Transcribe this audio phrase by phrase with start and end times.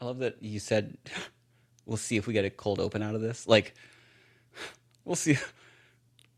[0.00, 0.96] I love that you said
[1.86, 3.46] we'll see if we get a cold open out of this.
[3.46, 3.74] Like
[5.04, 5.36] we'll see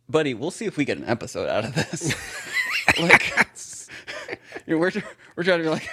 [0.09, 2.15] buddy, we'll see if we get an episode out of this.
[3.01, 3.33] like
[4.67, 4.91] you know, we're
[5.37, 5.89] we're trying to be like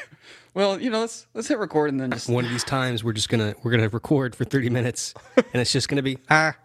[0.53, 3.13] well, you know, let's let's hit record and then just One of these times we're
[3.13, 6.55] just gonna we're gonna record for thirty minutes, and it's just gonna be ah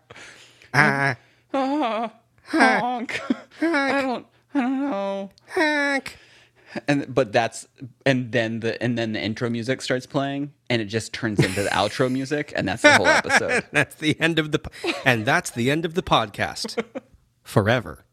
[0.73, 1.17] ah
[1.53, 2.13] ah,
[2.47, 3.21] honk.
[3.61, 5.31] I don't I don't know.
[5.49, 6.19] honk.
[6.89, 7.67] And but that's
[8.05, 11.63] and then the and then the intro music starts playing and it just turns into
[11.63, 13.65] the outro music and that's the whole episode.
[13.73, 14.61] That's the end of the
[15.05, 16.83] and that's the end of the podcast
[17.43, 18.05] forever.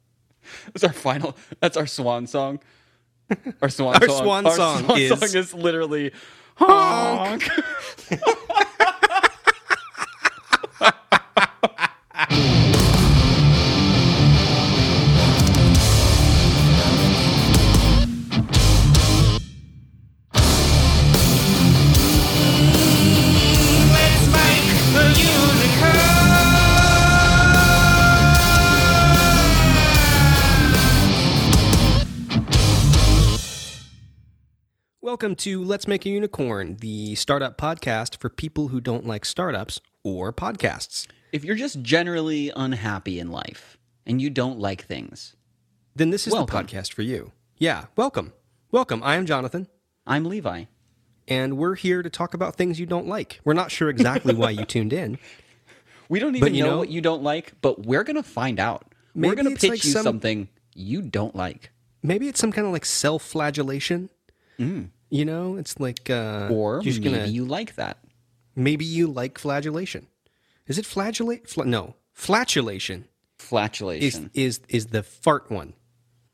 [0.76, 1.36] It's our final.
[1.59, 2.59] That's our swan song.
[3.62, 4.23] Our swan Our song.
[4.23, 6.12] swan our song swan is- song is literally
[6.55, 7.48] honk.
[7.48, 7.91] Let's
[35.22, 39.80] Welcome to Let's Make a Unicorn, the startup podcast for people who don't like startups
[40.03, 41.05] or podcasts.
[41.31, 45.36] if you're just generally unhappy in life and you don't like things,
[45.95, 46.66] Then this is Welcome.
[46.66, 47.33] the podcast for you.
[47.59, 48.33] Yeah, welcome.
[48.72, 49.03] Welcome.
[49.03, 49.67] I am Jonathan,
[50.08, 50.63] I'm Levi.
[51.28, 53.41] and we're here to talk about things you don't like.
[53.45, 55.19] We're not sure exactly why you tuned in.
[56.09, 58.91] We don't even you know, know- what you don't like, but we're gonna find out.
[59.13, 61.69] We're gonna pitch like you some- something you don't like,
[62.02, 64.09] Maybe it's some kind of like self flagellation.
[64.59, 64.89] Mm.
[65.12, 67.98] You know, it's like uh, or maybe gonna you like that.
[68.56, 70.08] maybe you like flagellation.
[70.68, 71.48] Is it flagellate?
[71.50, 73.02] Fla- no, flatulation
[73.38, 74.31] is Flatulation.
[74.34, 75.73] is is the fart one.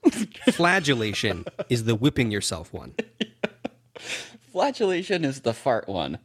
[0.52, 2.94] Flagellation is the whipping yourself one.
[4.52, 6.20] Flatulation is the fart one.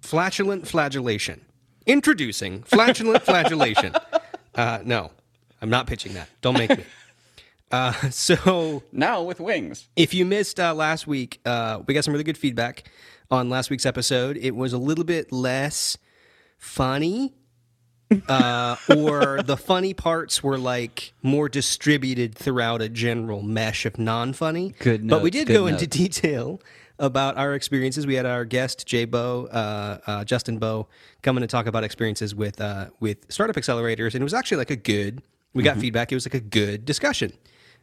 [0.00, 1.42] Flatulent flagellation.
[1.86, 3.94] Introducing flatulent flagellation.
[4.54, 5.10] Uh, no,
[5.62, 6.28] I'm not pitching that.
[6.42, 6.84] Don't make me.
[7.72, 9.88] Uh, so Now with wings.
[9.96, 12.84] if you missed uh, last week, uh, we got some really good feedback
[13.30, 14.36] on last week's episode.
[14.36, 15.96] It was a little bit less
[16.58, 17.32] funny,
[18.28, 24.74] uh, or the funny parts were like more distributed throughout a general mesh of non-funny.
[24.78, 26.60] Good but we did go into detail
[26.98, 28.06] about our experiences.
[28.06, 30.88] We had our guest Jay Bo, uh, uh, Justin Bo,
[31.22, 34.70] coming to talk about experiences with uh, with startup accelerators, and it was actually like
[34.70, 35.22] a good.
[35.54, 35.74] We Mm-hmm.
[35.74, 36.12] got feedback.
[36.12, 37.32] It was like a good discussion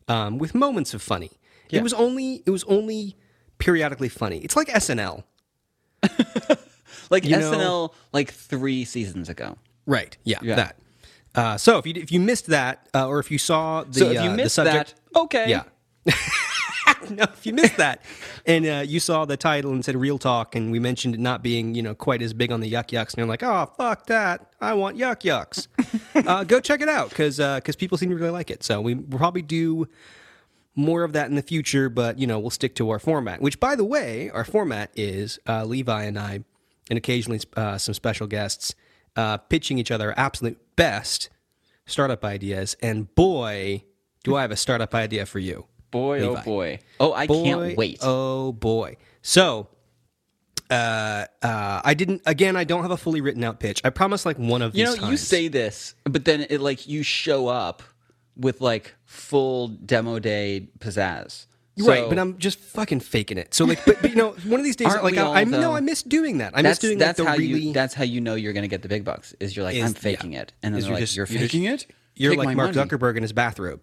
[0.09, 1.31] um, with moments of funny.
[1.71, 3.15] It was only it was only
[3.59, 4.39] periodically funny.
[4.39, 5.23] It's like SNL,
[7.11, 9.57] Like You SNL, know- like three seasons ago.
[9.85, 10.17] right?
[10.23, 10.55] Yeah, Yeah.
[10.55, 10.75] that.
[11.35, 14.05] Uh, so if you if you missed that, uh, or if you saw the So
[14.07, 15.47] if you uh, the missed subject, that, okay.
[15.49, 15.63] yeah.
[17.11, 18.01] no, if you missed that,
[18.47, 21.43] and uh, you saw the title and said "Real Talk," and we mentioned it not
[21.43, 24.07] being you know quite as big on the yuck yucks, and you're like, "Oh fuck
[24.07, 24.51] that!
[24.59, 25.67] I want yuck yucks."
[26.15, 28.63] uh, go check it out because because people seem to really like it.
[28.63, 29.87] So we will probably do
[30.75, 33.41] more of that in the future, but you know we'll stick to our format.
[33.41, 36.43] Which, by the way, our format is uh, Levi and I,
[36.89, 38.75] and occasionally uh, some special guests
[39.15, 41.29] uh, pitching each other our absolute best
[41.85, 42.75] startup ideas.
[42.81, 43.83] And boy,
[44.23, 45.65] do I have a startup idea for you!
[45.91, 46.39] Boy, Levi.
[46.41, 46.79] oh boy.
[46.99, 47.99] Oh, I Boy, can't wait.
[48.01, 48.97] Oh boy!
[49.21, 49.67] So.
[50.69, 52.21] Uh, uh, I didn't.
[52.25, 53.81] Again, I don't have a fully written out pitch.
[53.83, 56.87] I promise, like one of you these know, you say this, but then it like
[56.87, 57.81] you show up
[58.37, 61.45] with like full demo day pizzazz.
[61.79, 63.53] right, So but I'm just fucking faking it.
[63.53, 65.33] So like, but, but you know, one of these days, Aren't like we I, all,
[65.33, 65.75] I know though?
[65.75, 66.53] I miss doing that.
[66.55, 67.59] I that's miss doing that's like the how really.
[67.61, 69.33] you that's how you know you're gonna get the big bucks.
[69.39, 70.41] Is you're like Is- I'm faking yeah.
[70.41, 71.87] it, and then Is they're you're like just- you're you're just- faking it.
[72.15, 73.81] You're Take like my Mark money." Zuckerberg in his bathrobe,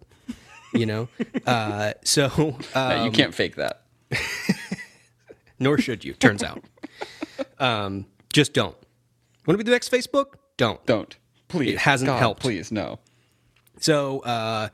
[0.74, 1.08] you know.
[1.46, 3.82] uh, so uh, No, you can't fake that.
[5.58, 6.12] nor should you.
[6.14, 6.62] Turns out,
[7.58, 8.76] um, just don't.
[9.46, 10.34] Want to be the next Facebook?
[10.56, 10.84] Don't.
[10.86, 11.16] Don't
[11.48, 11.72] please.
[11.74, 12.42] It hasn't God, helped.
[12.42, 12.98] Please no.
[13.80, 14.68] So, uh,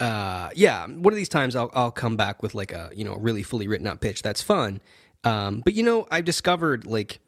[0.00, 3.14] uh, yeah, one of these times I'll, I'll come back with like a you know
[3.16, 4.22] really fully written out pitch.
[4.22, 4.80] That's fun.
[5.22, 7.20] Um, but you know, I've discovered like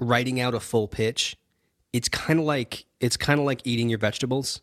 [0.00, 1.36] writing out a full pitch.
[1.92, 4.60] It's kind of like it's kind of like eating your vegetables.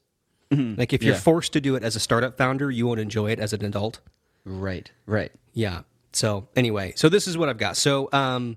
[0.49, 1.19] Like if you're Yeah.
[1.19, 3.99] forced to do it as a startup founder, you won't enjoy it as an adult.
[4.45, 4.89] Right.
[5.05, 5.33] Right.
[5.51, 5.81] Yeah.
[6.13, 7.75] So anyway, so this is what I've got.
[7.75, 8.55] So um,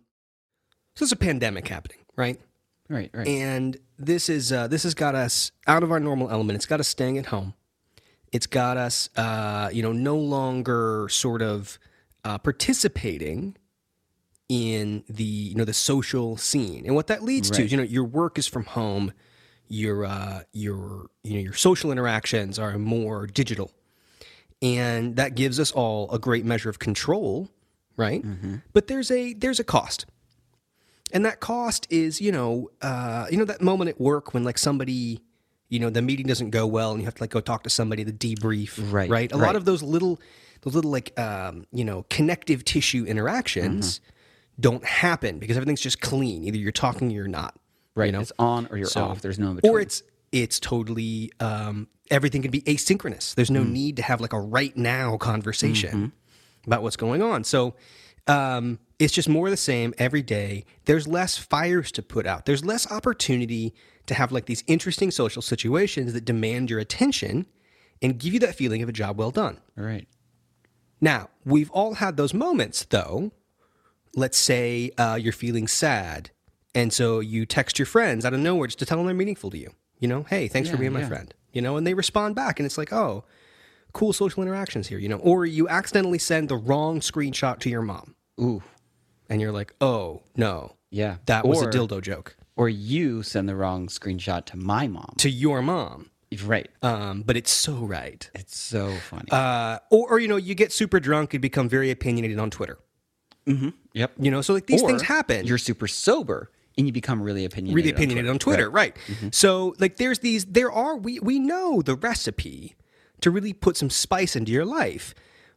[1.01, 2.39] so there's a pandemic happening, right?
[2.91, 3.11] Right.
[3.15, 3.27] Right.
[3.27, 6.57] and this is uh, this has got us out of our normal element.
[6.57, 7.55] It's got us staying at home.
[8.33, 11.79] It's got us, uh, you know, no longer sort of
[12.23, 13.57] uh, participating
[14.51, 17.83] in the you know the social scene, and what that leads to is you know
[17.83, 19.15] your work is from home,
[19.69, 23.71] your uh, your you know your social interactions are more digital,
[24.61, 27.49] and that gives us all a great measure of control,
[27.97, 28.23] right?
[28.75, 30.05] But there's a there's a cost
[31.13, 34.59] And that cost is, you know, uh, you know that moment at work when like
[34.59, 35.21] somebody,
[35.69, 37.71] you know, the meeting doesn't go well and you have to like go talk to
[37.71, 38.79] somebody to debrief.
[38.93, 39.33] Right, Right.
[39.33, 39.47] A right.
[39.47, 40.21] lot of those little,
[40.63, 44.61] those little like, um, you know, connective tissue interactions Mm-hmm.
[44.61, 46.45] don't happen because everything's just clean.
[46.45, 47.55] Either you're talking or you're not.
[47.95, 48.07] Right.
[48.07, 48.21] You know?
[48.21, 49.21] It's on or you're So- off.
[49.23, 49.73] There's no in between.
[49.73, 50.03] or it's
[50.33, 53.35] it's totally um, everything can be asynchronous.
[53.35, 56.67] There's no need to have like a right now conversation Mm-hmm.
[56.69, 57.43] about what's going on.
[57.45, 57.75] So
[58.27, 60.65] um, it's just more of the same every day.
[60.85, 62.47] There's less fires to put out.
[62.47, 63.75] There's less opportunity
[64.07, 67.47] to have like these interesting social situations that demand your attention
[68.03, 69.59] and give you that feeling of a job well done.
[69.79, 70.07] All right.
[71.01, 73.33] Now, we've all had those moments, though.
[74.15, 76.31] Let's say uh, you're feeling sad,
[76.75, 79.51] and so you text your friends out of nowhere just to tell them they're meaningful
[79.51, 79.71] to you.
[79.99, 81.09] You know, hey, thanks for Yeah, being my yeah.
[81.09, 81.35] friend.
[81.53, 83.25] You know, and they respond back, and it's like, oh,
[83.93, 84.99] cool social interactions here.
[84.99, 88.63] You know, or you accidentally send the wrong screenshot to your mom, Ooh.
[89.29, 91.17] and you're like, oh no, Yeah.
[91.27, 95.15] that was a Or- dildo joke Or you send the wrong screenshot to my mom.
[95.19, 96.11] to your mom.
[96.45, 96.69] Right.
[96.83, 98.31] Um, but it's so right.
[98.35, 99.29] It's so funny.
[99.33, 102.79] Uh, or, or you know, you get super drunk and become very opinionated on Twitter.
[103.93, 104.13] yep.
[104.19, 105.47] You know, so like these Or things happen.
[105.47, 107.77] You're super sober and you become really opinionated.
[107.77, 108.97] really opinionated on Twitter, right?
[109.09, 109.29] Mm-hmm.
[109.33, 112.77] So like there's these there are we we know the recipe
[113.21, 115.15] to really put some spice into your life.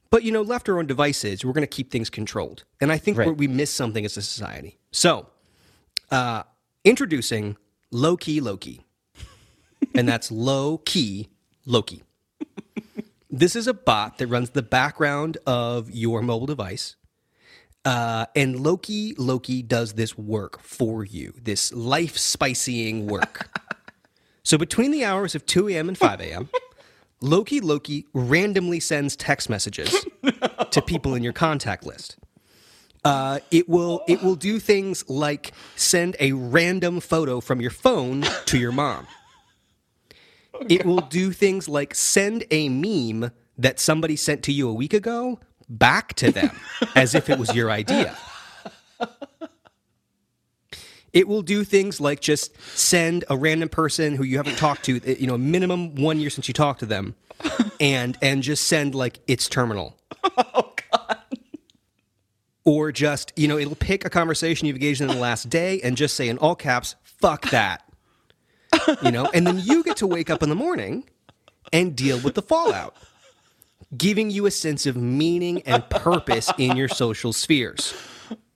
[0.10, 2.64] But you know, left our own devices, we're going to keep things controlled.
[2.80, 3.36] And I think Right.
[3.36, 4.78] we're miss something as a society.
[4.92, 5.28] So,
[6.12, 6.44] uh
[6.84, 7.58] introducing
[7.92, 8.82] low key Loki.
[9.96, 11.30] and that's low key
[11.66, 12.04] Loki.
[13.36, 16.96] This is a bot that runs the background of your mobile device.
[17.84, 23.50] Uh, and Loki, Loki does this work for you, this life spicying work.
[24.44, 25.90] so between the hours of 2 a.m.
[25.90, 26.50] and 5 a.m.,
[27.24, 30.06] Loki, Loki randomly sends text messages
[30.72, 32.18] to people in your contact list.
[33.06, 38.26] Uh, it will it will do things like send a random photo from your phone
[38.46, 39.08] to your mom.
[40.70, 44.94] it will do things like send a meme that somebody sent to you a week
[44.94, 46.52] ago back to them
[46.96, 48.18] as if it was your idea.
[51.14, 55.00] It will do things like just send a random person who you haven't talked to,
[55.06, 57.16] eh, you know, minimum one year since you talked to them,
[57.80, 59.96] and and just send like it's terminal.
[60.24, 61.18] Oh God.
[62.66, 65.98] Or just, you know, it'll pick a conversation you've engaged in the last day and
[65.98, 67.84] just say in all caps, fuck that.
[69.02, 71.04] You know, and then you get to wake up in the morning
[71.72, 72.96] and deal with the fallout,
[73.96, 77.94] giving you a sense of meaning and purpose in your social spheres.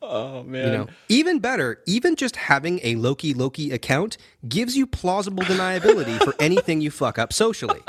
[0.02, 0.66] Oh man.
[0.66, 4.18] You know, even better, even just having a Loki Loki account
[4.48, 7.82] gives you plausible deniability for anything you fuck up socially.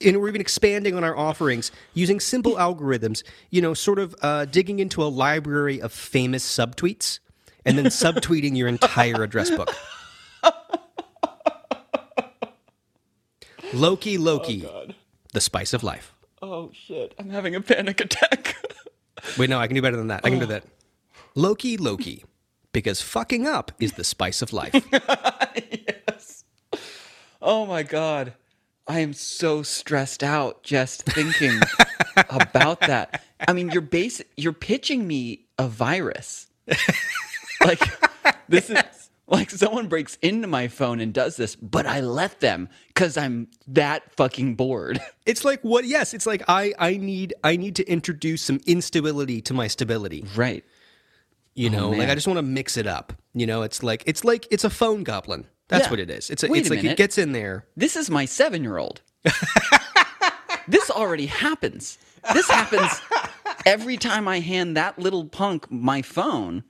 [0.00, 4.44] And we're even expanding on our offerings using simple algorithms, you know, sort of uh,
[4.44, 7.20] digging into a library of famous subtweets
[7.64, 9.74] and then subtweeting your entire address book.
[13.72, 14.68] Loki Loki,
[15.32, 16.14] the spice of life.
[16.42, 17.14] Oh shit.
[17.18, 18.56] I'm having a panic attack.
[19.38, 20.20] Wait, no, I can do better than that.
[20.24, 20.64] I can do that.
[21.34, 22.24] Loki Loki,
[22.72, 24.74] because fucking up is the spice of life.
[26.08, 26.44] Yes.
[27.40, 28.34] Oh my god.
[28.86, 31.60] I am so stressed out just thinking
[32.30, 33.22] about that.
[33.46, 36.48] I mean, you're base you're pitching me a virus.
[37.64, 37.80] like
[38.48, 38.82] this is
[39.28, 43.48] like someone breaks into my phone and does this, but I let them cuz I'm
[43.68, 45.00] that fucking bored.
[45.24, 45.84] It's like what?
[45.84, 50.24] Yes, it's like I I need I need to introduce some instability to my stability.
[50.34, 50.64] Right.
[51.54, 52.08] You oh, know, like.
[52.08, 53.12] I just want to mix it up.
[53.34, 55.46] You know, it's like it's like it's a phone goblin.
[55.68, 55.90] That's Yeah.
[55.90, 56.30] what it is.
[56.30, 56.98] It's a, Wait it's a like it minute.
[56.98, 57.66] gets in there.
[57.76, 59.00] This is my 7-year-old.
[60.68, 61.98] this already happens.
[62.32, 63.00] This happens
[63.66, 66.64] every time I hand that little punk my phone.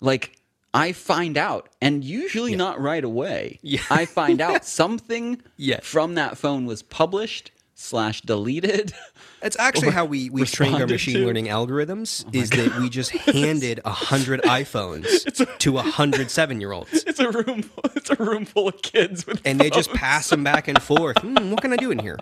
[0.00, 0.36] Like
[0.72, 3.58] I find out, and usually not right away.
[3.62, 3.80] Yeah.
[3.90, 5.80] I find out something Yeah.
[5.82, 7.50] from that phone was published
[7.80, 8.92] slash deleted.
[9.40, 11.24] That's actually how we we trained our machine to.
[11.26, 12.24] learning algorithms.
[12.34, 17.18] is that we just handed a hundred iPhones to a hundred seven year olds, It's
[17.20, 17.70] a room.
[17.96, 21.18] It's a room full of kids with and they just pass them back and forth.
[21.18, 22.18] Hmm, what can I do in here?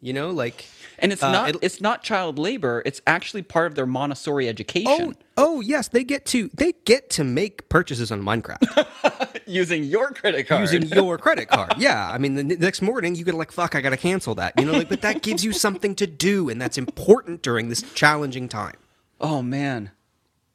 [0.00, 0.64] You know, like
[0.98, 1.48] And it's Uh, not.
[1.50, 2.82] it'll- it's not child labor.
[2.86, 5.14] It's actually part of their Montessori education.
[5.36, 9.25] oh oh yes, they get to they get to make purchases on Minecraft.
[9.46, 10.60] Using your credit card.
[10.62, 11.74] using your credit card.
[11.78, 14.58] Yeah, I mean, the next morning you could like, fuck, I gotta cancel that.
[14.58, 17.82] You know, like, but that gives you something to do, and that's important during this
[17.94, 18.76] challenging time.
[19.20, 19.90] Oh man,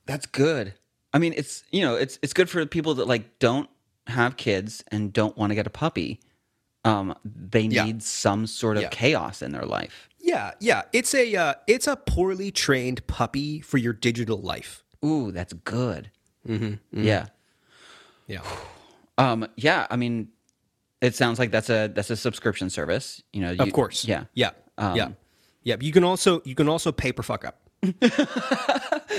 [0.05, 0.73] that's good.
[1.13, 3.69] I mean, it's you know, it's it's good for people that like don't
[4.07, 6.19] have kids and don't want to get a puppy.
[6.83, 7.85] Um, they Yeah.
[7.85, 8.89] need some sort of Yeah.
[8.89, 10.09] chaos in their life.
[10.19, 14.83] Yeah, yeah, it's a uh, it's a poorly trained puppy for your digital life.
[15.03, 16.11] Ooh, that's good.
[16.47, 17.27] Mm-hmm, Yeah,
[18.27, 18.41] Yeah.
[19.21, 20.29] Um, yeah, I mean,
[21.01, 23.21] it sounds like that's a that's a subscription service.
[23.33, 24.05] You know, you, Of course.
[24.05, 24.25] Yeah.
[24.33, 24.51] Yeah.
[24.77, 25.09] Um, yeah.
[25.63, 25.75] Yeah.
[25.79, 27.69] You can also you can also pay per fuck up.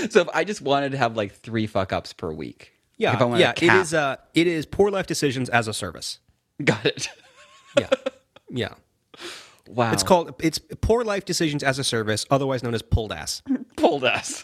[0.09, 3.13] So if I just wanted to have like three fuck ups per week, Yeah.
[3.13, 3.51] if I yeah.
[3.55, 6.19] It is uh it is poor life decisions as a service.
[6.63, 7.07] got it.
[7.79, 7.89] Yeah.
[8.51, 8.73] yeah.
[9.67, 13.41] Wow, It's called it's poor life decisions as a service, otherwise known as pulled ass.
[13.77, 14.43] pulled ass.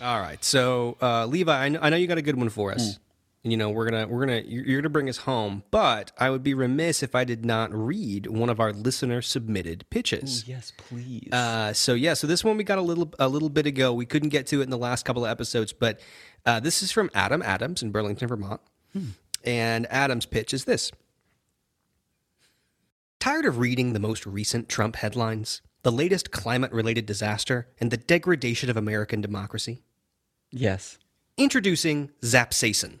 [0.00, 0.42] All right.
[0.42, 2.98] So, uh, Levi, I know, I know you got a good one for us.
[3.42, 6.52] You know, we're gonna we're gonna you're, gonna bring us home, but I would be
[6.52, 10.46] remiss if I did not read one of our listener submitted pitches.
[10.46, 11.32] Yes, please.
[11.32, 13.94] Uh, so yeah, so this one we got a little a little bit ago.
[13.94, 16.00] We couldn't get to it in the last couple of episodes, but
[16.44, 18.60] uh, this is from Adam Adams in Burlington, Vermont,
[19.42, 20.92] and Adam's pitch is this:
[23.20, 28.68] Tired of reading the most recent Trump headlines, the latest climate-related disaster, and the degradation
[28.68, 29.82] of American democracy?
[30.50, 30.98] Yes.
[31.36, 32.98] Introducing Zapsaicin,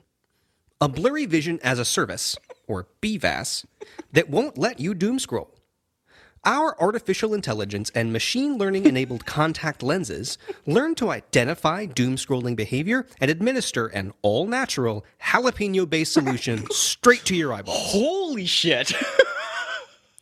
[0.80, 2.36] a blurry vision as a service,
[2.68, 3.64] or BVAS,
[4.12, 5.50] that won't let you doom scroll.
[6.44, 13.06] Our artificial intelligence and machine learning enabled contact lenses learn to identify doom scrolling behavior
[13.20, 17.74] and administer an all natural jalapeno based solution straight to your eyeball.
[17.76, 18.92] Holy shit!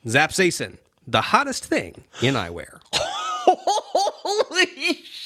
[0.06, 2.80] Zapsaicin, the hottest thing in eyewear.
[2.94, 5.17] Holy shit!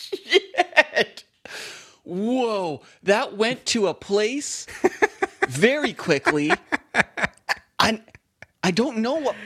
[2.12, 4.66] Whoa, that went to a place
[5.48, 6.52] very quickly.
[7.78, 8.00] I
[8.62, 9.36] I don't know what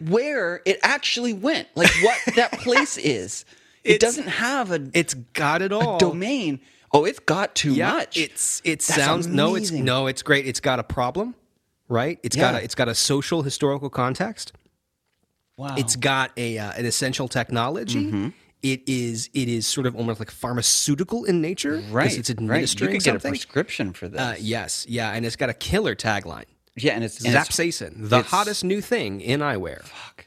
[0.00, 1.68] where it actually went.
[1.74, 3.44] Like what that place is.
[3.84, 5.98] It It's- doesn't have a, It's got it all.
[5.98, 6.60] domain.
[6.92, 8.16] Oh, it's got too yeah, much.
[8.16, 10.46] It's it That's sounds no, it's no, it's great.
[10.46, 11.34] It's got a problem,
[11.88, 12.18] right?
[12.22, 14.52] It's got a it's got a social historical context.
[15.56, 15.74] wow.
[15.76, 18.06] It's got a uh, an essential technology.
[18.06, 18.28] Mm-hmm.
[18.72, 22.06] It is it is sort of almost like pharmaceutical in nature, right.
[22.18, 22.38] It's right.
[22.38, 24.20] You administering could get a prescription for this.
[24.20, 26.44] uh, yes, yeah, and it's got a killer tagline:
[26.76, 29.82] yeah, and it's, and it's Zapsaicin, the it's- hottest new thing in eyewear.
[29.84, 30.26] Fuck.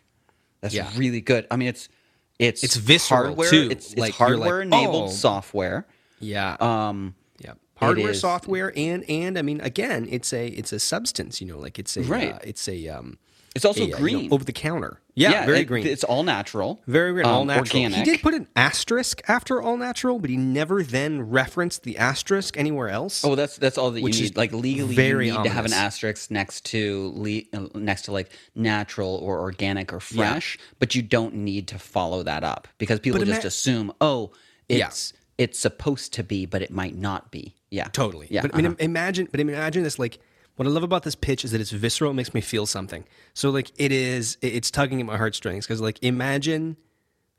[0.62, 0.90] That's Yeah.
[0.96, 1.48] really good.
[1.52, 1.90] I mean, it's
[2.38, 3.50] it's It's visceral, hardware.
[3.50, 3.68] too.
[3.72, 5.14] It's, it's Like, you're like, hardware enabled oh.
[5.14, 5.86] software.
[6.22, 11.42] Yeah, Um, yeah, hardware, software, and and I mean, again, it's a it's a substance.
[11.42, 12.34] You know, like it's a Right.
[12.36, 13.18] uh, it's a um,
[13.56, 14.34] it's also a, uh, you know, green.
[14.34, 15.00] over the counter.
[15.16, 15.86] Yeah, very it- green.
[15.86, 16.82] It's all natural.
[16.88, 17.66] Very green, all um, natural.
[17.68, 17.98] Organic.
[18.00, 22.58] He did put an asterisk after all natural, but he never then referenced the asterisk
[22.58, 23.26] anywhere else.
[23.26, 24.38] Oh, that's that's all that you Which is need.
[24.38, 28.12] Like legally, very you need to have an asterisk next to le- uh, next to
[28.12, 33.00] like natural or organic or fresh, but you don't need to follow that up because
[33.00, 34.32] people But just ima- assume, oh,
[34.70, 34.88] Yeah.
[34.88, 37.56] it's it's supposed to be, but it might not be.
[37.72, 38.28] Yeah, Totally.
[38.30, 38.76] Yeah, But I mean, uh-huh.
[38.80, 39.28] imagine.
[39.32, 39.98] But imagine this.
[40.00, 40.20] Like,
[40.60, 42.12] what I love about this pitch is that it's visceral.
[42.12, 43.06] It makes me feel something.
[43.34, 46.76] So, like, it is, it's tugging at my heartstrings because, like, imagine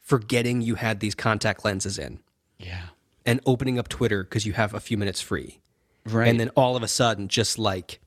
[0.01, 2.21] forgetting you had these contact lenses in
[2.59, 2.85] yeah,
[3.27, 5.61] and opening up Twitter because you have a few minutes free,
[6.07, 8.01] right, and then all of a sudden, just like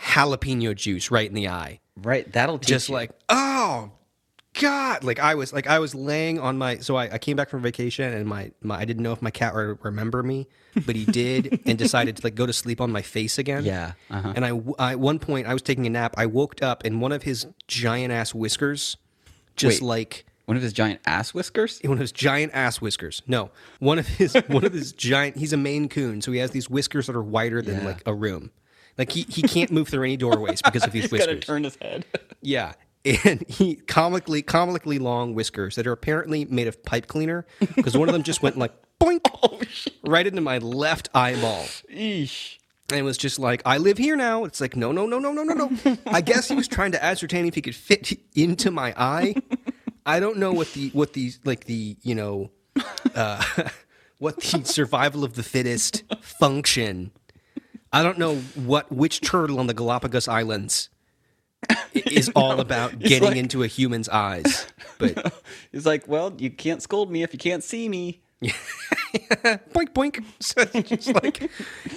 [0.00, 1.80] jalapeno juice right in the eye.
[1.96, 2.30] right.
[2.30, 2.94] That'll just you.
[2.94, 3.90] like oh
[4.60, 7.48] god like i was like i was laying on my so i, I came back
[7.50, 10.46] from vacation and my, my i didn't know if my cat would remember me
[10.86, 13.92] but he did and decided to like go to sleep on my face again Yeah,
[14.10, 14.32] uh-huh.
[14.36, 17.12] and I, at one point i was taking a nap i woke up and one
[17.12, 18.96] of his giant ass whiskers
[19.56, 19.86] just Wait.
[19.86, 21.80] like one of his giant ass whiskers.
[21.82, 23.22] one of his giant ass whiskers.
[23.26, 25.38] No, one of his one of his giant.
[25.38, 27.84] He's a Maine Coon, so he has these whiskers that are wider than Yeah.
[27.86, 28.50] like a room.
[28.98, 31.46] Like he, he can't move through any doorways because of these He's got to whiskers.
[31.46, 32.04] turn his head.
[32.42, 32.74] Yeah.
[33.04, 38.08] And he comically comically long whiskers that are apparently made of pipe cleaner because one
[38.08, 41.64] of them just went like boink right into my left eyeball.
[41.92, 42.58] Eesh.
[42.90, 44.44] And it was just like, I live here now.
[44.44, 45.98] It's like, no, no, no, no, no, no, no.
[46.06, 49.36] I guess he was trying to ascertain if he could fit into my eye.
[50.04, 52.50] I don't know what the what the like the you know
[53.14, 53.42] uh,
[54.18, 57.10] what the survival of the fittest function.
[57.90, 60.90] I don't know what which turtle on the Galapagos Islands
[61.94, 64.66] is all about getting like- into a human's eyes.
[64.98, 65.34] But
[65.72, 68.20] He's like, well, you can't scold me if you can't see me.
[68.42, 70.24] boink boink.
[70.40, 71.50] So it's just like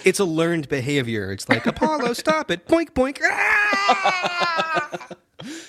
[0.03, 1.31] it's a learned behavior.
[1.31, 2.67] It's like Apollo, stop it.
[2.67, 3.19] Boink boink.
[3.23, 5.07] Ah!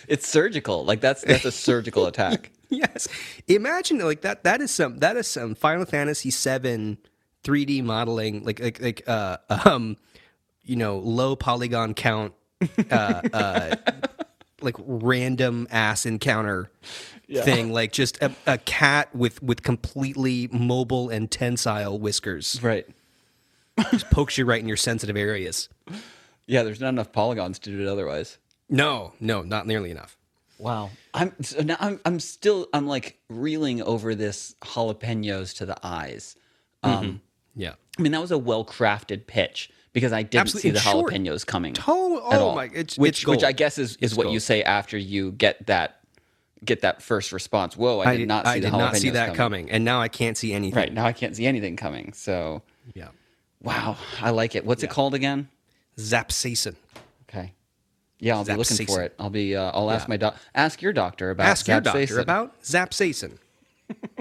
[0.08, 0.84] It's surgical.
[0.84, 2.50] Like that's that's a surgical attack.
[2.70, 3.08] yes.
[3.46, 4.44] Imagine like that.
[4.44, 4.98] That is some.
[4.98, 6.96] That is some Final Fantasy VII
[7.44, 8.42] 3D modeling.
[8.44, 9.36] Like like like uh
[9.66, 9.96] um,
[10.62, 12.32] you know, low polygon count.
[12.90, 13.76] Uh, uh,
[14.60, 16.70] like random ass encounter
[17.32, 17.72] thing.
[17.72, 22.60] Like just a, a cat with with completely mobile and tensile whiskers.
[22.62, 22.86] Right.
[23.92, 25.68] Just pokes you right in your sensitive areas.
[26.46, 28.38] Yeah, there's not enough polygons to do it otherwise.
[28.68, 30.16] No, no, not nearly enough.
[30.58, 30.90] Wow.
[31.14, 36.34] I'm so now I'm I'm still I'm like reeling over this jalapenos to the eyes.
[36.82, 37.20] Um
[37.54, 37.74] Yeah.
[37.98, 40.70] I mean that was a well crafted pitch because I didn't Absolutely.
[40.70, 41.12] see the short.
[41.12, 41.74] jalapenos coming.
[41.74, 42.54] To- at oh all.
[42.54, 45.32] my- it's- which it's which I guess is, is It's what you say after you
[45.32, 46.00] get that
[46.64, 47.76] get that first response.
[47.76, 49.70] Whoa, I, did, not see I did not see jalapenos that coming.
[49.70, 50.76] and now I can't see anything.
[50.76, 52.12] Right, now I can't see anything coming.
[52.14, 52.62] So
[52.94, 53.08] Yeah.
[53.62, 54.64] wow, I like it.
[54.66, 55.48] What's it called again?
[55.96, 56.74] Zapsaicin.
[57.28, 57.52] Okay.
[58.20, 59.14] Yeah, I'll be looking for it.
[59.18, 59.54] I'll be.
[59.54, 60.10] Uh, I'll ask Yeah.
[60.12, 60.36] my doc.
[60.54, 61.46] Ask your doctor about.
[61.46, 63.38] Ask your doctor about Zapsaicin.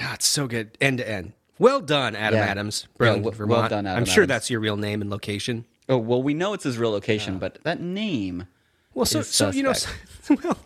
[0.00, 1.32] ah, it's so good, end to end.
[1.60, 2.46] Well done, Adam Yeah.
[2.46, 3.70] Adams, Yeah, Burlington, w- well Vermont.
[3.70, 4.28] done, Adam I'm sure Adams.
[4.28, 5.66] that's your real name and location.
[5.88, 8.46] Oh well, we know it's his real location, but that name.
[8.94, 9.74] Well, so so you know,
[10.42, 10.58] well,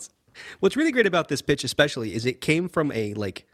[0.61, 3.47] what's really great about this pitch, especially, is it came from a like,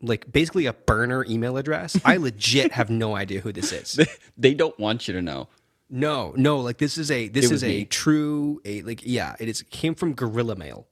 [0.00, 2.00] like basically a burner email address.
[2.04, 3.98] I legit have no idea who this is.
[4.38, 5.48] they don't want you to know.
[5.90, 7.84] No, no, like this is a this is a me.
[7.86, 10.86] true a like yeah, it is it came from Guerrilla Mail.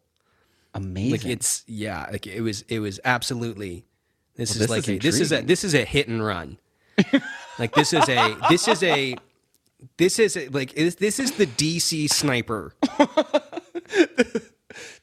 [0.75, 1.11] Amazing.
[1.13, 3.85] Like it's yeah, like it was it was absolutely
[4.37, 6.25] this Well, is this like is a, this is a this is a hit and
[6.25, 6.59] run.
[7.59, 9.17] like this is a this is a
[9.97, 12.73] this is a, like this, this is the DC sniper.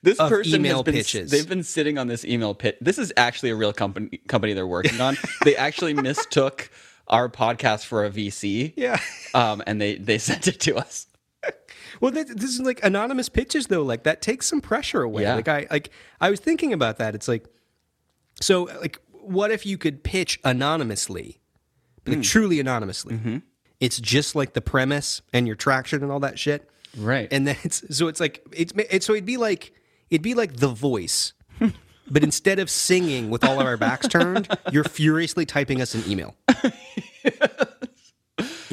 [0.01, 1.31] this person email has been, pitches.
[1.31, 2.77] They've been sitting on this email pit.
[2.81, 5.17] This is actually a real company company they're working on.
[5.43, 6.69] they actually mistook
[7.07, 8.73] our podcast for a VC.
[8.75, 8.99] Yeah.
[9.33, 11.07] Um, and they they sent it to us.
[12.01, 13.83] Well, this, this is like anonymous pitches though.
[13.83, 15.23] Like that takes some pressure away.
[15.23, 15.35] Yeah.
[15.35, 17.15] Like I like I was thinking about that.
[17.15, 17.45] It's like
[18.41, 21.39] so like what if you could pitch anonymously,
[22.05, 22.21] like hmm.
[22.21, 23.15] truly anonymously?
[23.15, 23.37] Mm-hmm.
[23.79, 26.69] It's just like the premise and your traction and all that shit.
[26.97, 27.27] Right.
[27.31, 29.73] And then it's so it's like it's, it's so it'd be like
[30.09, 31.33] it'd be like the voice.
[32.11, 36.03] But instead of singing with all of our backs turned, you're furiously typing us an
[36.05, 36.35] email.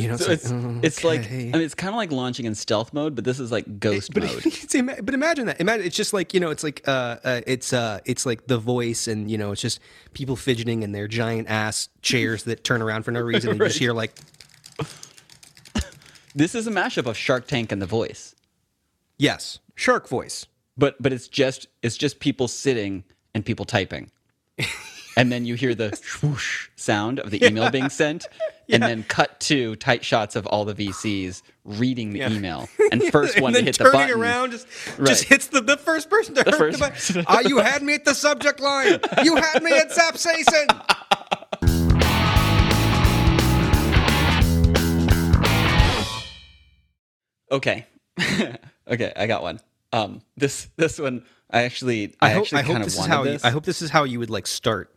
[0.02, 1.30] You know, it's, So like, it's "Oh, it's like.
[1.30, 4.12] I mean, it's kind of like launching in stealth mode, but this is like ghost
[4.14, 4.42] but mode.
[5.04, 5.61] but imagine that.
[5.61, 8.59] Imagine it's just like you know, it's like uh, uh it's uh, it's like the
[8.59, 9.80] voice, and you know, it's just
[10.15, 13.67] people fidgeting in their giant ass chairs that turn around for no reason, and you
[13.67, 14.15] just hear like,
[16.34, 18.34] This is a mashup of Shark Tank and The Voice,
[19.19, 20.47] yes, shark voice.
[20.76, 23.02] but but it's just it's just people sitting
[23.34, 24.10] and people typing,
[25.21, 28.26] and then you hear the swoosh sound of the email being sent,
[28.69, 33.35] and then cut to tight shots of all the VCs reading the email, and first
[33.37, 34.21] and one then to hit the turning button.
[34.21, 34.67] around just
[34.99, 35.09] Right.
[35.09, 36.95] just hits the, the first person to hurt first the button.
[36.95, 37.25] person.
[37.28, 38.99] Ah, you had me at the subject line.
[39.23, 40.69] You had me at Zapsaicin.
[47.52, 47.85] Okay,
[48.89, 49.59] okay, I got one.
[49.93, 53.04] Um, this this one I actually I, I hope, actually I hope kind this of
[53.04, 53.45] is wanted how this.
[53.45, 54.95] I hope this is how you would like start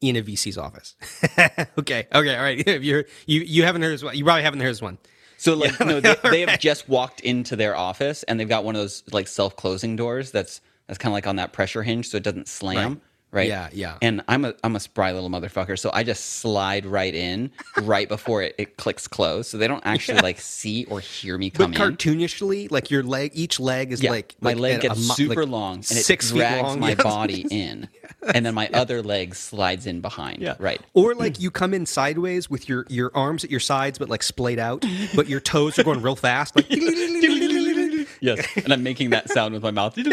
[0.00, 0.94] in a VC's office.
[1.78, 2.62] okay, okay, all right.
[2.66, 4.16] If you're you you haven't heard this one.
[4.16, 4.98] You probably haven't heard this one.
[5.36, 8.74] So like no, they, they have just walked into their office and they've got one
[8.74, 12.08] of those like self closing doors that's that's kind of like on that pressure hinge
[12.08, 12.94] so it doesn't slam.
[12.94, 13.00] Right.
[13.34, 13.98] Yeah, yeah.
[14.02, 17.50] And I'm a I'm a spry little motherfucker, so I just slide right in
[17.82, 21.50] right before it, it clicks close, so they don't actually like see or hear me
[21.50, 25.02] But cartoonishly, like your leg, each leg is Yeah, like my like leg gets a
[25.02, 26.80] super like long and it six feet drags long.
[26.80, 27.02] my Yes.
[27.02, 27.88] body in,
[28.34, 30.40] and then my other leg slides in behind.
[30.40, 30.54] Yeah.
[30.58, 30.80] Right.
[30.94, 34.22] Or like you come in sideways with your your arms at your sides, but like
[34.22, 36.66] splayed out, but your toes are going real fast, like.
[38.20, 38.44] Yes.
[38.56, 39.96] And I'm making that sound with my mouth.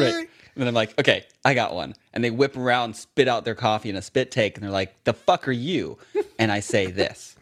[0.00, 0.28] Right.
[0.54, 1.94] And then I'm like, okay, I got one.
[2.12, 5.04] And they whip around, spit out their coffee in a spit take, and they're like,
[5.04, 5.98] the fuck are you?
[6.38, 7.36] And I say this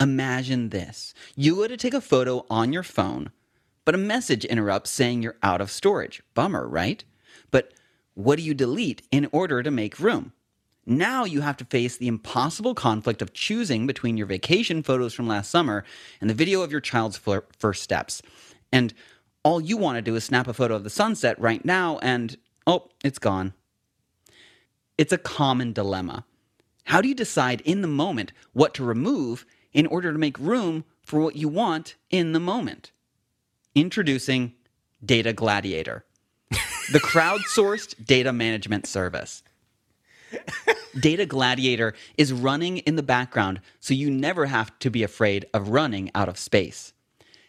[0.00, 1.14] Imagine this.
[1.36, 3.32] You go to take a photo on your phone,
[3.84, 6.22] but a message interrupts saying you're out of storage.
[6.34, 7.04] Bummer, right?
[7.50, 7.72] But
[8.14, 10.32] what do you delete in order to make room?
[10.86, 15.28] Now you have to face the impossible conflict of choosing between your vacation photos from
[15.28, 15.84] last summer
[16.20, 18.22] and the video of your child's fir- first steps.
[18.72, 18.94] And
[19.42, 22.36] all you want to do is snap a photo of the sunset right now, and
[22.66, 23.54] oh, it's gone.
[24.98, 26.24] It's a common dilemma.
[26.84, 30.84] How do you decide in the moment what to remove in order to make room
[31.02, 32.92] for what you want in the moment?
[33.74, 34.52] Introducing
[35.04, 36.04] Data Gladiator,
[36.92, 39.42] the crowdsourced data management service.
[40.98, 45.68] Data Gladiator is running in the background so you never have to be afraid of
[45.68, 46.92] running out of space.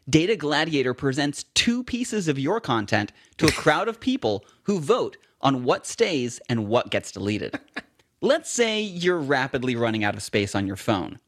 [0.09, 5.15] Data Gladiator presents two pieces of your content to a crowd of people who vote
[5.41, 7.59] on what stays and what gets deleted.
[8.21, 11.19] Let's say you're rapidly running out of space on your phone.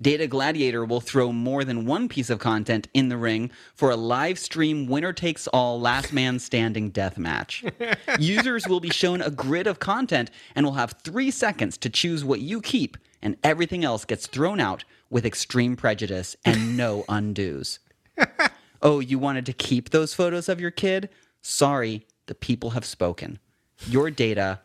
[0.00, 3.96] Data Gladiator will throw more than one piece of content in the ring for a
[3.96, 7.64] live stream winner takes all last man standing death match.
[8.18, 12.26] Users will be shown a grid of content and will have three seconds to choose
[12.26, 17.78] what you keep, and everything else gets thrown out with extreme prejudice and no undos.
[18.82, 21.08] oh, you wanted to keep those photos of your kid?
[21.42, 23.38] Sorry, the people have spoken.
[23.86, 24.60] Your data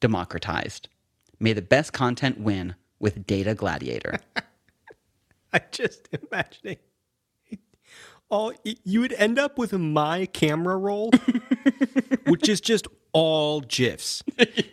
[0.00, 0.88] democratized.
[1.40, 4.18] May the best content win with Data Gladiator.
[5.52, 6.78] I just imagining
[8.32, 11.12] all you would end up with my camera roll,
[12.26, 14.22] which is just all gifs.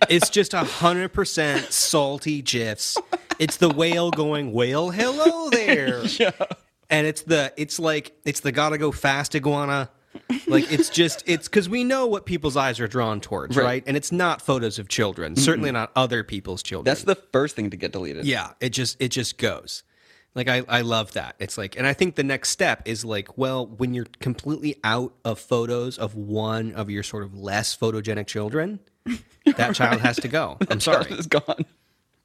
[0.09, 2.97] It's just a hundred percent salty gifs.
[3.37, 6.07] It's the whale going whale, hello there,
[6.89, 9.89] and it's the it's like it's the gotta go fast iguana.
[10.47, 13.63] Like it's just it's because we know what people's eyes are drawn towards, right?
[13.63, 13.83] Right.
[13.85, 16.85] And it's not photos of children, certainly not other people's children.
[16.85, 18.25] That's the first thing to get deleted.
[18.25, 19.83] Yeah, it just it just goes.
[20.35, 21.35] Like I I love that.
[21.39, 25.13] It's like and I think the next step is like, well, when you're completely out
[25.23, 28.79] of photos of one of your sort of less photogenic children,
[29.45, 30.57] that child has to go.
[30.69, 31.05] I'm sorry.
[31.11, 31.65] It's gone.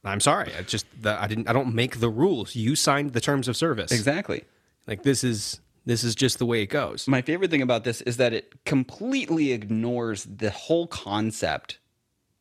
[0.04, 0.52] I'm sorry.
[0.58, 2.54] I just the, I didn't I don't make the rules.
[2.54, 3.92] You signed the terms of service.
[3.92, 4.44] Exactly.
[4.86, 7.06] Like this is this is just the way it goes.
[7.08, 11.78] My favorite thing about this is that it completely ignores the whole concept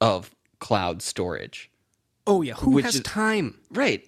[0.01, 1.69] of cloud storage.
[2.25, 3.59] Oh yeah, who Which has is- time?
[3.71, 4.07] Right.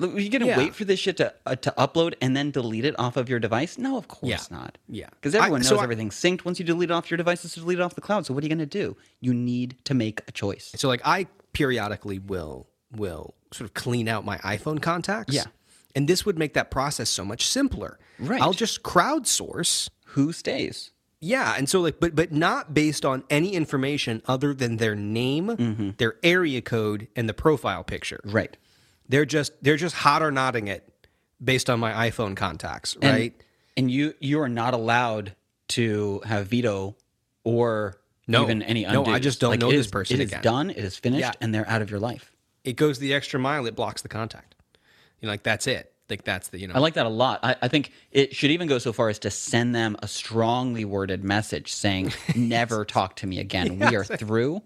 [0.00, 0.58] Are You gonna Yeah.
[0.58, 3.38] wait for this shit to uh, to upload and then delete it off of your
[3.38, 3.78] device?
[3.78, 4.40] No, of course Yeah.
[4.50, 4.76] not.
[4.88, 5.08] Yeah.
[5.12, 6.44] because I- everyone knows so I- everything's synced.
[6.44, 8.26] Once you delete it off your device, it's deleted off the cloud.
[8.26, 8.96] So what are you gonna do?
[9.20, 10.72] You need to make a choice.
[10.76, 15.32] So like I periodically will will sort of clean out my iPhone contacts.
[15.32, 15.44] Yeah.
[15.94, 17.98] And this would make that process so much simpler.
[18.18, 18.40] Right.
[18.40, 19.88] I'll just crowdsource.
[20.08, 20.90] Who stays?
[21.20, 25.46] Yeah, and so like but but not based on any information other than their name,
[25.48, 25.90] Mm-hmm.
[25.96, 28.20] their area code and the profile picture.
[28.24, 28.56] Right.
[29.08, 30.86] They're just they're just hot or nodding it
[31.42, 33.32] based on my iPhone contacts, right?
[33.76, 35.34] And you you are not allowed
[35.68, 36.94] to have veto
[37.42, 37.96] or
[38.28, 38.42] No.
[38.42, 40.42] even any No, I just don't Like, know this is- person It is again.
[40.42, 40.70] done.
[40.70, 41.32] It is finished, Yeah.
[41.40, 42.32] and they're out of your life.
[42.64, 44.53] It goes the extra mile, it blocks the contact.
[45.24, 45.90] You know, like that's it.
[46.10, 47.40] Like that's the you know I like that a lot.
[47.42, 50.84] I, I think it should even go so far as to send them a strongly
[50.84, 53.78] worded message saying, "Never talk to me again.
[53.78, 54.62] We are through,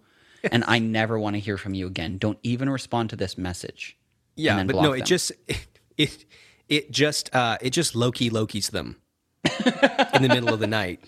[0.50, 2.18] and I never want to hear from you again.
[2.18, 3.96] Don't even respond to this message."
[4.34, 5.06] Yeah, but no, it them.
[5.06, 5.30] just
[5.96, 6.24] it
[6.68, 8.96] it just uh it just Loki Loki's them
[9.44, 11.04] in the middle of the night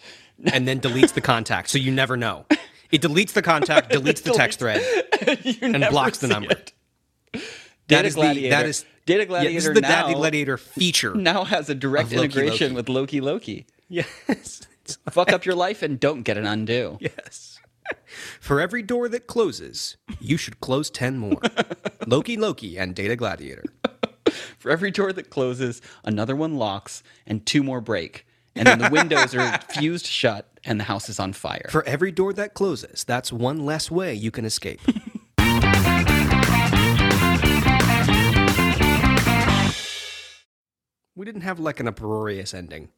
[0.52, 2.46] and then deletes the contact, so you never know.
[2.92, 4.80] It deletes the contact, deletes the text thread,
[5.60, 6.54] and blocks the number.
[7.90, 11.14] Data is the that is Data yeah, Gladiator this is the now, Data Gladiator feature.
[11.30, 12.76] now has a direct Loki integration Loki.
[12.76, 13.66] with Loki Loki.
[13.88, 14.66] Yes, It's-
[15.10, 16.98] Fuck up your life and don't get an undo.
[17.00, 17.58] yes.
[18.40, 21.40] For every door that closes, you should close ten more.
[22.06, 23.64] Loki Loki and Data Gladiator.
[24.58, 28.26] For every door that closes, another one locks, and two more break.
[28.56, 31.68] And then the windows are fused shut, and the house is on fire.
[31.70, 34.80] For every door that closes, that's one less way you can escape.
[41.14, 42.88] We didn't have like an uproarious ending.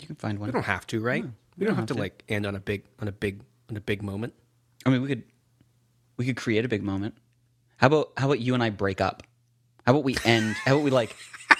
[0.00, 0.48] you can find one.
[0.48, 1.24] We don't have to, right?
[1.58, 4.02] we don't have to like end on a big on a big on a big
[4.02, 4.32] moment.
[4.86, 5.24] I mean, we could
[6.16, 7.16] we could create a big moment.
[7.76, 9.22] How about how about you and I break up?
[9.84, 10.54] How about we end?
[10.64, 11.16] How about we like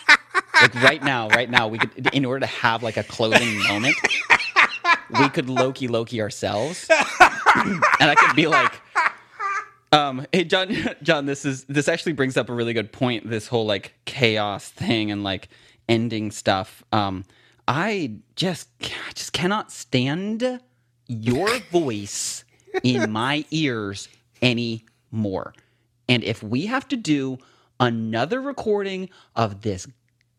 [0.62, 1.68] like right now, right now?
[1.68, 3.96] We could in order to have like a closing moment,
[5.18, 8.80] we could Loki Loki ourselves, and I could be like,
[9.92, 13.28] um, hey John, John, this is this actually brings up a really good point.
[13.28, 15.48] This whole like chaos thing and like
[15.88, 16.82] ending stuff.
[16.92, 17.24] Um,
[17.66, 20.60] I just I just cannot stand
[21.06, 22.44] your voice
[22.82, 24.08] in my ears
[24.42, 25.54] anymore.
[26.08, 27.38] And if we have to do
[27.80, 29.86] another recording of this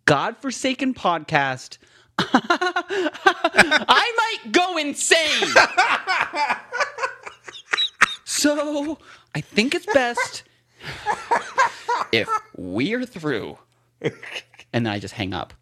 [0.06, 1.78] godforsaken podcast,
[2.20, 5.48] I might go insane.
[8.26, 8.98] so
[9.36, 10.44] I think it's best
[12.12, 13.58] if we're through.
[14.02, 15.54] And then I just hang up.